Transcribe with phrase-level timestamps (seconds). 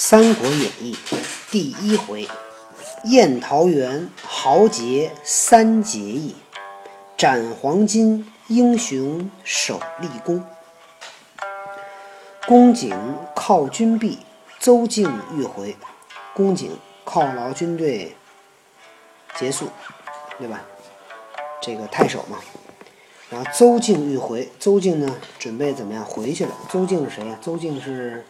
[0.00, 0.96] 三国演义》
[1.50, 2.28] 第一回：
[3.06, 6.36] 宴桃园，豪杰三结义；
[7.16, 10.44] 斩黄金，英雄首立功。
[12.46, 12.94] 公瑾
[13.34, 14.20] 犒军毕，
[14.60, 15.76] 邹靖欲回。
[16.32, 16.70] 公瑾
[17.04, 18.14] 犒劳军队
[19.34, 19.66] 结束，
[20.38, 20.62] 对吧？
[21.60, 22.38] 这个太守嘛。
[23.30, 26.52] 然后邹靖欲回，邹靖呢准备怎么样回去了？
[26.70, 27.36] 邹靖是谁呀？
[27.42, 28.24] 邹靖是。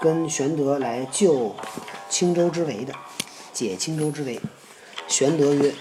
[0.00, 1.54] 跟玄德来救
[2.08, 2.92] 青州之围的，
[3.52, 4.40] 解青州之围。
[5.08, 5.72] 玄德曰：“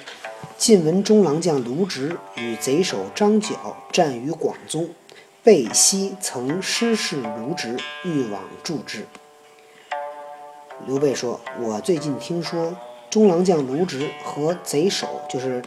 [0.58, 4.90] 晋闻中郎将卢植与贼首张角战于广宗，
[5.44, 9.06] 备西曾失事卢植，欲往助之。”
[10.88, 12.76] 刘备说：“我最近听说
[13.10, 15.62] 中郎将卢植和贼首，就是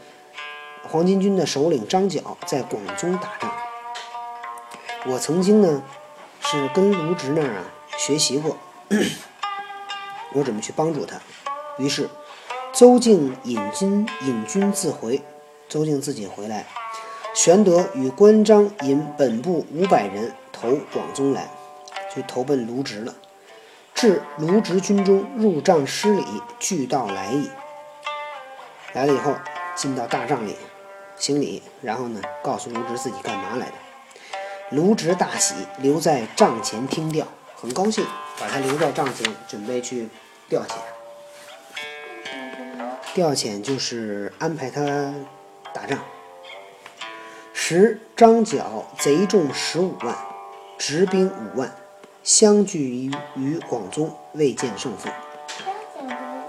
[0.89, 3.53] 黄巾军的首领张角，在广宗打仗。
[5.07, 5.83] 我曾经呢，
[6.41, 7.65] 是跟卢植那儿啊。”
[7.99, 8.57] 学习过，
[10.33, 11.21] 我准备去帮助他。
[11.79, 12.09] 于是，
[12.73, 15.21] 邹靖引军引军自回。
[15.69, 16.65] 邹靖自己回来，
[17.35, 21.51] 玄德与关张引本部五百人投广宗来，
[22.15, 23.15] 就投奔卢植了。
[23.95, 26.25] 至卢植军中，入帐施礼，
[26.59, 27.51] 俱道来意。
[28.95, 29.35] 来了以后，
[29.75, 30.57] 进到大帐里
[31.19, 33.75] 行礼，然后呢，告诉卢植自己干嘛来的。
[34.71, 37.27] 卢植大喜，留在帐前听调。
[37.61, 38.07] 很高兴，
[38.39, 40.09] 把他留在帐前，准备去
[40.49, 40.77] 调遣。
[43.15, 45.13] 调遣就是安排他
[45.75, 45.99] 打仗。
[47.53, 50.17] 十张角贼众十五万，
[50.79, 51.75] 执兵五万，
[52.23, 55.09] 相聚于于广宗，未见胜负。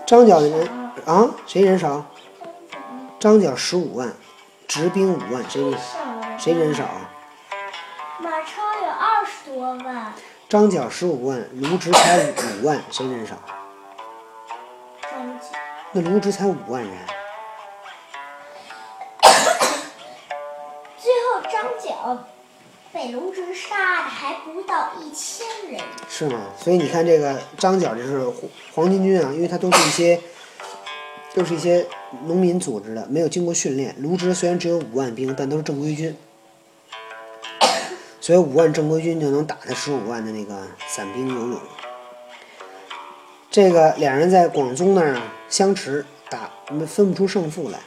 [0.06, 0.70] 张角的人
[1.06, 2.06] 啊，谁人少？
[3.20, 4.14] 张角十五万，
[4.68, 5.74] 执兵五万，谁
[6.38, 6.84] 谁人少？
[8.20, 10.14] 马超有二十多万。
[10.50, 13.36] 张角十五万，卢植才五万，谁人少？
[15.92, 16.92] 那卢植才五万人。
[20.98, 22.26] 最后张角
[22.92, 25.80] 被卢植杀的还不到一千人。
[26.10, 26.48] 是吗？
[26.58, 28.28] 所以你看这个张角就是
[28.74, 30.20] 黄巾军啊，因为他都是一些
[31.36, 31.86] 都是一些
[32.26, 33.96] 农民组织的，没有经过训练。
[34.00, 36.18] 卢植虽然只有五万兵，但都是正规军。
[38.30, 40.56] 所以五万正规军就能打他十五万的那个
[40.88, 41.60] 散兵游勇。
[43.50, 45.20] 这个两人在广宗那儿
[45.50, 46.52] 相持，打
[46.86, 47.80] 分不出胜负来。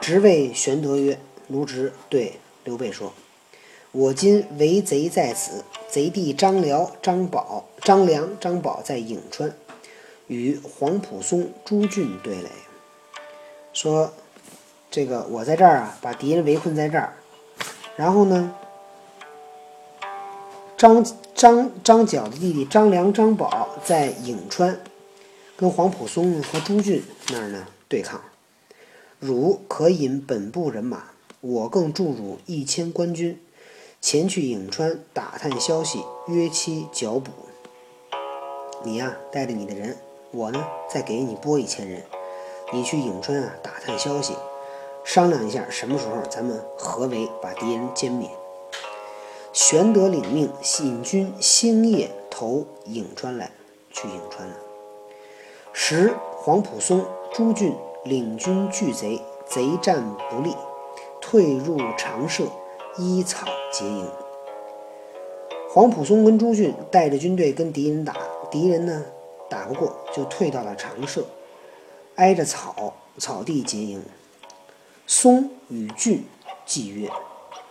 [0.00, 1.18] 直谓玄德曰
[1.50, 3.12] ：“卢植对刘备说，
[3.90, 9.52] 我今为贼在此，贼弟张辽、张宝、张良、张宝在颍川，
[10.28, 12.48] 与黄埔松、朱俊对垒。
[13.72, 14.14] 说
[14.92, 17.14] 这个我在这儿啊，把敌人围困在这儿，
[17.96, 18.54] 然后呢？”
[20.84, 21.02] 张
[21.34, 24.78] 张张角的弟弟张良、张宝在颍川，
[25.56, 28.20] 跟黄埔松和朱俊那儿呢对抗。
[29.18, 31.04] 汝可引本部人马，
[31.40, 33.40] 我更助汝一千官军，
[34.02, 37.30] 前去颍川打探消息，约期剿捕。
[38.82, 39.96] 你呀，带着你的人，
[40.32, 40.62] 我呢
[40.92, 42.02] 再给你拨一千人，
[42.74, 44.34] 你去颍川啊打探消息，
[45.02, 48.28] 商量一下什么时候咱们合围把敌人歼灭。
[49.54, 50.50] 玄德领命，
[50.80, 53.52] 引军星夜投颍川来，
[53.92, 54.56] 去颍川了。
[55.72, 57.72] 时黄埔松、朱俊
[58.04, 60.56] 领军拒贼，贼战不利，
[61.20, 62.42] 退入长社，
[62.98, 64.10] 依草结营。
[65.70, 68.16] 黄埔松跟朱俊带着军队跟敌人打，
[68.50, 69.04] 敌人呢
[69.48, 71.24] 打不过，就退到了长社，
[72.16, 74.02] 挨着草草地结营。
[75.06, 76.24] 松与俊
[76.66, 77.08] 计曰：“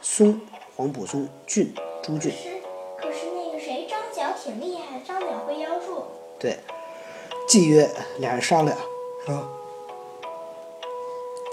[0.01, 0.39] 松。”
[0.83, 2.29] 黄埔松、俊、朱俊。
[2.29, 2.49] 可是，
[2.97, 6.03] 可是那个谁，张角挺厉害，张角会妖术。
[6.38, 6.59] 对，
[7.47, 8.77] 计曰：俩人商量，
[9.25, 9.47] 说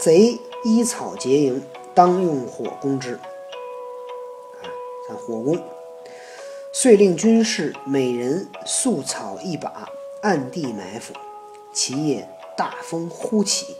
[0.00, 1.62] 贼依草结营，
[1.94, 3.14] 当用火攻之。
[3.14, 4.66] 啊，
[5.08, 5.56] 咱火攻。
[6.72, 9.88] 遂令军士每人素草一把，
[10.22, 11.14] 暗地埋伏。
[11.72, 13.76] 其夜大风忽起，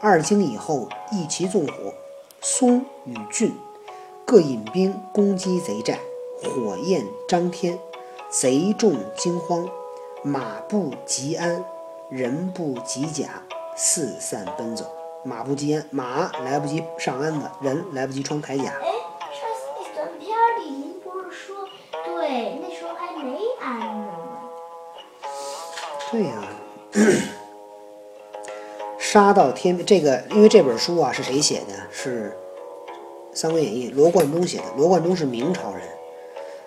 [0.00, 1.92] 二更以后，一齐纵火。
[2.40, 3.52] 松与俊。
[4.30, 5.98] 各引兵攻击贼寨，
[6.42, 7.78] 火焰张天，
[8.28, 9.66] 贼众惊慌，
[10.22, 11.64] 马不及鞍，
[12.10, 13.42] 人不及甲，
[13.74, 14.84] 四散奔走。
[15.24, 18.64] 马不及鞍，马来不及上鞍子，人来不及穿铠甲。
[18.82, 18.92] 哎，
[19.32, 20.28] 上次那短片
[20.60, 21.56] 里您不是说，
[22.04, 24.28] 对，那时候还没鞍子呢。
[26.12, 26.34] 对呀，
[28.98, 31.74] 杀到天这个，因为这本书啊是谁写的？
[31.90, 32.30] 是。
[33.32, 34.64] 《三国演义》，罗贯中写的。
[34.76, 35.82] 罗贯中是明朝人，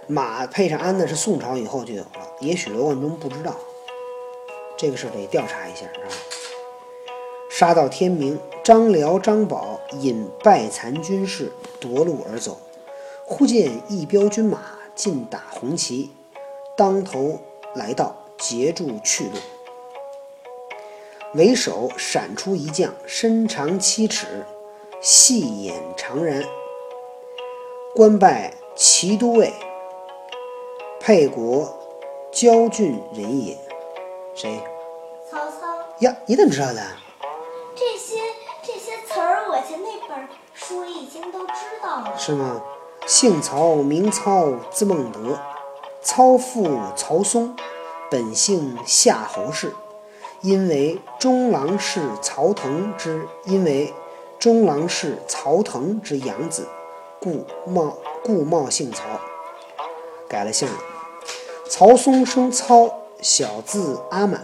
[0.07, 3.55] 马配上鞍呢是宋朝以后就有了，也许罗贯中不知道，
[4.77, 6.07] 这个事得调查一下，是吧？
[7.49, 12.57] 杀到天明，张辽、张宝引败残军士夺路而走，
[13.25, 14.59] 忽见一彪军马
[14.95, 16.09] 尽打红旗，
[16.77, 17.39] 当头
[17.75, 19.31] 来到，截住去路。
[21.33, 24.45] 为首闪出一将，身长七尺，
[25.01, 26.45] 细眼长髯，
[27.95, 29.51] 官拜骑都尉，
[30.99, 31.67] 沛国
[32.31, 33.57] 交郡人也。
[34.35, 34.61] 谁
[35.27, 35.57] 曹操。
[36.01, 36.15] 呀？
[36.27, 36.83] 你怎么知道的？
[37.75, 38.19] 这些
[38.61, 42.13] 这些词儿，我在那本书里已经都知道了。
[42.15, 42.61] 是吗？
[43.07, 45.39] 姓曹，名操，字孟德，
[46.03, 47.55] 操父曹嵩，
[48.11, 49.73] 本姓夏侯氏。
[50.41, 53.93] 因为中郎氏曹腾之，因为
[54.41, 56.67] 中郎是曹腾之养子，
[57.19, 59.03] 故冒故冒姓曹，
[60.27, 60.67] 改了姓。
[61.69, 62.91] 曹嵩生操，
[63.21, 64.41] 小字阿满，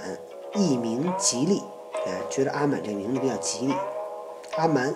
[0.53, 1.63] 艺名吉利。
[2.05, 3.73] 哎，觉得阿满这个名字比较吉利。
[4.55, 4.95] 阿满。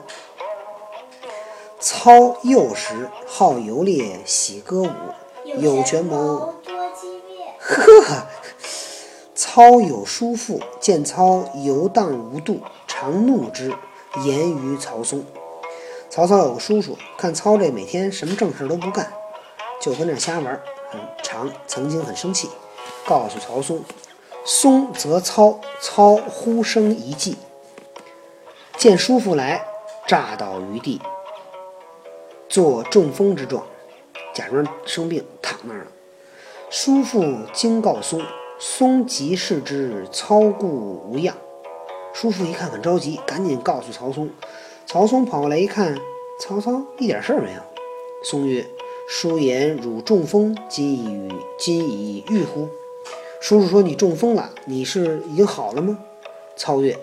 [1.80, 4.92] 操幼时好游猎，喜歌舞，
[5.58, 7.56] 有权谋多机变。
[7.58, 8.28] 呵。
[9.34, 13.74] 操有叔父，见操游荡无度，常怒之，
[14.24, 15.26] 言于曹嵩。
[16.10, 19.12] 曹操有个叔叔，看操这每天什么正事都不干，
[19.82, 22.50] 就跟那瞎玩，很常曾经很生气，
[23.06, 23.84] 告诉曹嵩。
[24.44, 27.38] 嵩则操，操忽生一计，
[28.78, 29.66] 见叔父来，
[30.08, 31.02] 诈倒于地，
[32.50, 33.64] 做中风之状，
[34.34, 35.88] 假装生病躺那儿了。
[36.70, 37.24] 叔父
[37.54, 38.22] 惊告嵩。
[38.64, 41.36] 松即视之，操故无恙。
[42.14, 44.30] 叔父一看很着急，赶紧告诉曹嵩。
[44.86, 45.98] 曹嵩跑过来一看，
[46.40, 47.62] 曹操一点事儿没有。
[48.24, 48.66] 嵩曰
[49.08, 52.68] ：“叔言汝中风，今已今已愈乎？”
[53.42, 55.98] 叔叔说：“你中风了，你是已经好了吗？”
[56.56, 56.98] 操曰：“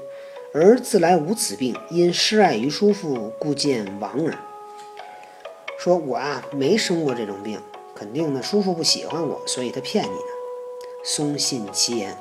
[0.55, 4.39] 儿自来无此病，因失爱于叔父，故见亡耳。”
[5.79, 7.61] 说：“我啊，没生过这种病，
[7.95, 10.33] 肯定呢，叔父不喜欢我，所以他骗你呢。”
[11.03, 12.17] 松信其言，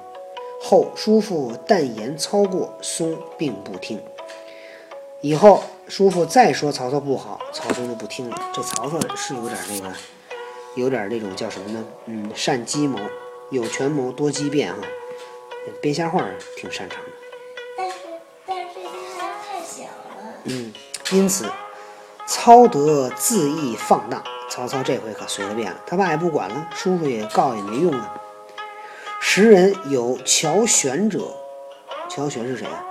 [0.61, 4.01] 后叔父但言操过，松并不听。
[5.21, 8.37] 以后叔父再说曹操不好，曹嵩就不听了。
[8.53, 9.95] 这曹操是有点那个，
[10.75, 11.85] 有点那种叫什么呢？
[12.05, 12.99] 嗯，善计谋，
[13.49, 14.79] 有权谋，多机变哈。
[15.81, 16.23] 编瞎话
[16.55, 17.11] 挺擅长的。
[17.77, 17.95] 但是
[18.45, 18.89] 但是这些
[19.19, 20.33] 还太小了。
[20.45, 20.73] 嗯，
[21.11, 21.45] 因此
[22.25, 24.23] 操得恣意放荡。
[24.49, 28.21] 曹操这回可随了便了，他爸也不管了，叔叔也告也没用了。
[29.37, 31.31] 时人有乔玄者，
[32.09, 32.83] 乔玄是谁啊？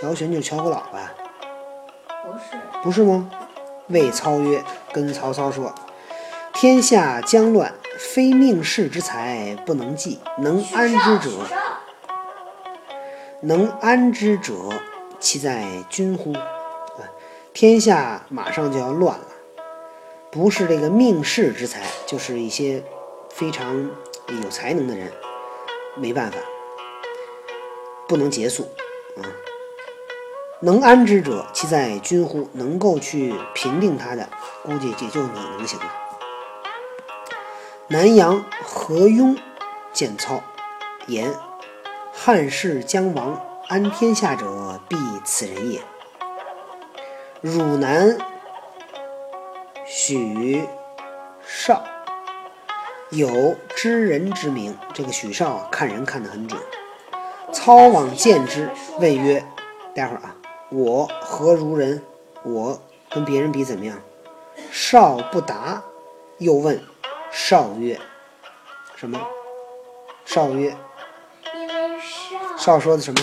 [0.00, 1.14] 乔玄就是乔国老吧？
[2.24, 3.30] 不是，不是吗？
[3.90, 4.60] 魏操曰
[4.92, 5.72] ：“跟曹操说，
[6.52, 11.30] 天下将乱，非命世之才不能济，能安之者，
[13.42, 14.52] 能安之者，
[15.20, 16.32] 其在君乎？
[16.32, 16.42] 啊，
[17.54, 19.26] 天下马上就要乱了，
[20.32, 22.82] 不是这个命世之才，就是一些
[23.30, 23.88] 非常。”
[24.28, 25.12] 有才能的人
[25.96, 26.38] 没办法，
[28.08, 28.68] 不能结束
[29.16, 29.22] 啊！
[30.60, 32.48] 能安之者，其在君乎？
[32.52, 34.28] 能够去平定他的，
[34.62, 35.86] 估计也就你能行了。
[37.88, 39.36] 南阳何雍
[39.92, 40.40] 见操
[41.08, 41.34] 言
[42.14, 43.38] ：“汉室将亡，
[43.68, 45.80] 安天下者，必此人也。”
[47.42, 48.16] 汝南
[49.84, 50.64] 许
[51.44, 51.82] 绍。
[53.12, 56.58] 有知人之名，这个许绍看人看得很准。
[57.52, 59.44] 操往见之，问曰
[59.94, 60.34] ：“待会儿啊，
[60.70, 62.02] 我何如人？
[62.42, 63.98] 我跟别人比怎么样？”
[64.72, 65.82] 绍不答，
[66.38, 66.82] 又问
[67.30, 68.00] 绍曰
[68.96, 69.20] ：“什么？”
[70.24, 70.74] 绍曰
[71.54, 72.00] ：“因为
[72.56, 73.20] 绍绍说的什么？”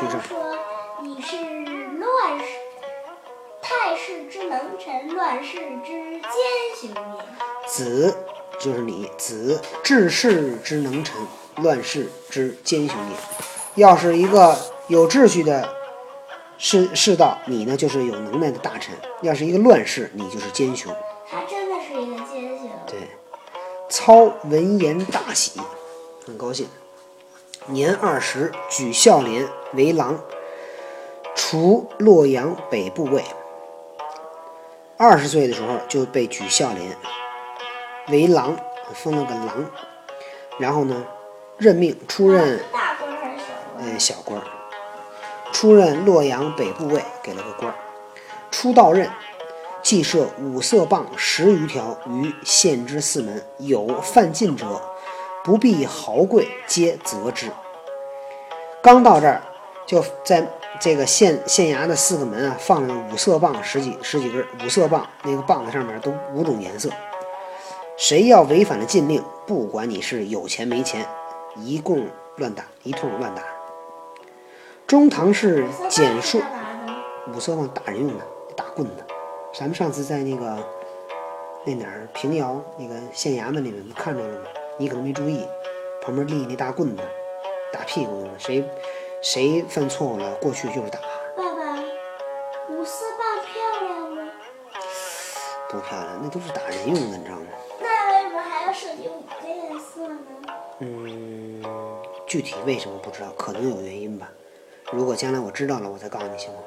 [0.00, 0.56] 许绍说
[1.04, 2.46] ：“你是乱世
[3.60, 6.30] 太世之能臣，乱世之奸
[6.80, 8.16] 雄也。”子。
[8.58, 11.16] 就是你子治世之能臣，
[11.56, 13.16] 乱世之奸雄也。
[13.82, 14.56] 要是一个
[14.88, 15.68] 有秩序的
[16.58, 20.94] 世世道，你呢就是有能耐的大臣；要是一个乱世，你就是奸雄。
[21.30, 22.70] 他真的是一个奸雄。
[22.86, 22.98] 对，
[23.88, 25.60] 操闻言大喜，
[26.26, 26.68] 很高兴。
[27.66, 30.20] 年二十，举孝廉为郎，
[31.34, 33.24] 除洛阳北部尉。
[34.98, 36.96] 二十岁的时候就被举孝廉。
[38.12, 38.54] 为郎，
[38.94, 39.64] 封了个郎，
[40.58, 41.02] 然后呢，
[41.56, 43.88] 任命出任大官还是小官？
[43.90, 44.42] 呃，小官，
[45.50, 47.74] 出任洛阳北部尉，给了个官。
[48.50, 49.08] 出道任，
[49.82, 54.66] 既设五色棒十余条于县之四门，有犯禁者，
[55.42, 57.50] 不必豪贵，皆责之。
[58.82, 59.40] 刚到这儿，
[59.86, 60.46] 就在
[60.78, 66.90] 这个县县衙的四个门啊，放了五色棒十几十几根，五色棒那个棒子上面都五种颜色。
[67.96, 71.06] 谁要违反了禁令，不管你是有钱没钱，
[71.56, 72.06] 一共
[72.36, 73.42] 乱打，一通乱打。
[74.86, 76.40] 中堂是简述？
[77.34, 78.24] 五色棒打人用的，
[78.56, 79.04] 打棍子。
[79.54, 80.56] 咱们上次在那个
[81.64, 84.46] 那哪儿平遥那个县衙门里面不看着了吗？
[84.78, 85.46] 你可能没注意，
[86.02, 87.02] 旁边立那大棍子，
[87.72, 88.38] 打屁股用的。
[88.38, 88.64] 谁
[89.22, 90.98] 谁犯错误了，过去就是打，
[91.36, 91.78] 爸爸，
[92.70, 94.32] 五色棒漂亮吗？
[95.70, 97.46] 不漂亮，那都是打人用的，你知道吗？
[97.80, 100.18] 那为什么还要设计五个颜色呢？
[100.84, 101.62] 嗯，
[102.26, 104.28] 具体为什么不知道，可能有原因吧。
[104.90, 106.58] 如果将来我知道了，我再告诉你行吗？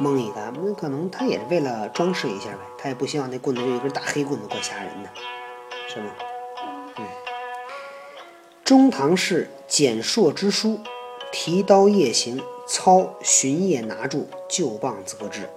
[0.00, 5.10] 蒙一个，那可能他也是为了装饰一下呗，他也不希望那棍子就一根大黑棍子，怪吓人的，
[5.88, 6.12] 是吗？
[6.98, 7.04] 嗯。
[8.64, 10.78] 中堂是简硕之书，
[11.32, 15.48] 提刀夜行，操巡夜拿住，旧棒责之。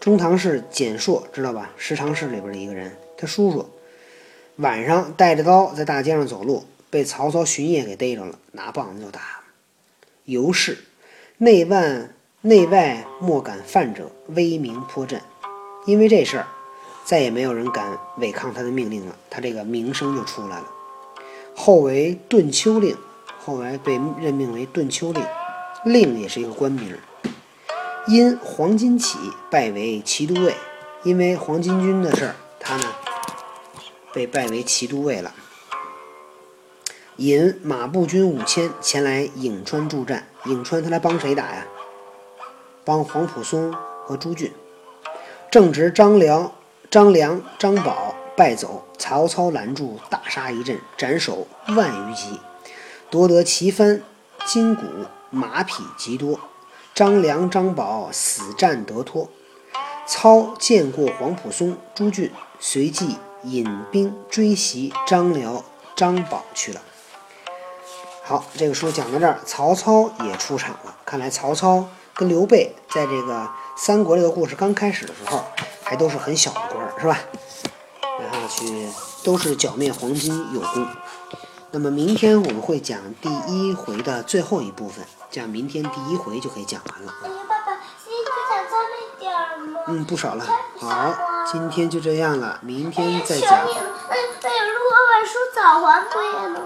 [0.00, 1.70] 中堂是简硕，知道吧？
[1.76, 3.68] 十常侍里边的一个人，他叔叔
[4.56, 9.40] 晚上带着刀在大街上走路，被曹操巡夜给逮着了，拿棒子就打。
[10.24, 10.78] 尤氏
[11.38, 12.08] 内外
[12.42, 15.20] 内外莫敢犯者，威名颇振。
[15.86, 16.46] 因为这事儿，
[17.04, 20.66] 再也没有人敢违抗他的命令了，他这个名声就出来了。
[21.56, 22.96] 后为顿丘令，
[23.44, 25.24] 后来被任命为顿丘令，
[25.84, 26.96] 令也是一个官名。
[28.06, 29.18] 因黄巾起
[29.50, 30.54] 拜为骑都尉，
[31.04, 32.84] 因为黄巾军的事儿，他呢
[34.12, 35.34] 被拜为骑都尉了。
[37.16, 41.66] 引马步军五千前来颍川助战，颍川他来帮谁打呀？
[42.84, 43.72] 帮黄埔松
[44.04, 44.52] 和朱俊。
[45.50, 46.54] 正值张辽、
[46.90, 52.40] 张良、张宝败走，曹操拦住，大杀一阵，斩首万余级，
[53.10, 54.00] 夺得旗幡、
[54.46, 54.82] 金鼓、
[55.30, 56.40] 马匹极多。
[56.94, 59.28] 张良、张宝死战得脱。
[60.06, 65.64] 操见过黄埔松、朱俊，随即引兵追袭张辽、
[65.96, 66.80] 张宝去了。
[68.24, 70.96] 好，这个书讲到这儿，曹操也出场了。
[71.04, 71.84] 看来曹操
[72.14, 75.44] 跟刘备在这个三国这个故事刚开始的时候，
[75.82, 77.18] 还都是很小的官儿，是吧？
[78.20, 78.88] 然后去
[79.24, 80.86] 都是剿灭黄巾有功。
[81.72, 87.12] 那么明天我们会讲第一回的最后一部分，这样明天第一回就可以讲完了。
[87.48, 89.80] 爸爸，今天就讲这么一点儿吗？
[89.88, 90.44] 嗯，不少了。
[90.78, 91.18] 好话，
[91.50, 93.50] 今天就这样了，明天，再讲。
[93.50, 93.66] 哎，
[94.08, 96.60] 那那如果我把书早还回来呢